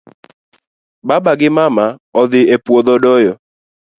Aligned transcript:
Mama 1.07 1.31
gi 1.39 1.49
baba 1.57 1.85
odhii 2.19 2.49
e 2.53 2.55
puodho 2.65 2.95
doyo 3.03 3.33